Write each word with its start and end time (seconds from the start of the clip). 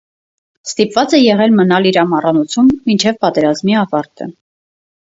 Ստիպված 0.69 1.13
է 1.17 1.19
եղել 1.23 1.53
մնալ 1.59 1.91
իր 1.91 2.01
ամառանոցում 2.05 2.73
մինչև 2.89 3.21
պատերազմի 3.27 3.79
ավարտը։ 3.85 4.35